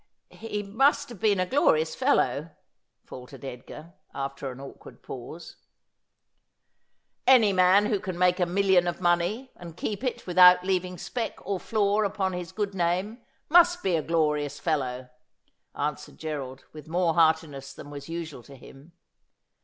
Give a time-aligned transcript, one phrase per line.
[0.31, 2.49] 'He must have been a glorious fellow,'
[3.05, 5.57] faltered Edgar, after an awkward pause.'
[7.27, 11.37] Any man who can make a million of money, and keep it without leaving speck
[11.45, 15.07] or flaw upon his good name, must be a glorious fellow,'
[15.75, 18.93] answered Gerald, with more heartiness than was usual to him.